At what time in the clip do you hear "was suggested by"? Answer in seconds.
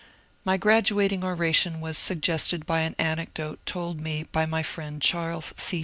1.79-2.79